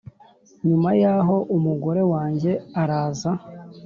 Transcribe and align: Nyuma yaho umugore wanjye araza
Nyuma 0.67 0.89
yaho 1.03 1.35
umugore 1.55 2.01
wanjye 2.13 2.51
araza 2.81 3.31